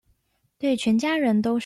[0.57, 1.59] 對全家人都是